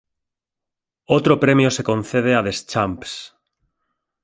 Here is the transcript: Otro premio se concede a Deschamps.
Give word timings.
Otro 1.17 1.39
premio 1.43 1.69
se 1.75 1.83
concede 1.89 2.31
a 2.35 2.41
Deschamps. 2.45 3.13